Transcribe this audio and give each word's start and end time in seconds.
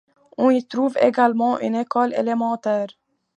On 0.39 0.49
y 0.49 0.65
trouve 0.65 0.97
également 0.99 1.59
une 1.59 1.75
école 1.75 2.11
élémentaire. 2.15 2.87